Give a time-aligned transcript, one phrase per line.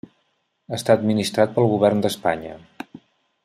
[0.77, 2.57] Està administrat pel govern d'Espanya.